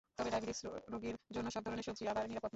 [0.17, 2.49] তবে ডায়াবেটিক রোগীর জন্য সব ধরনের সবজি আবার নিরাপদ নয়।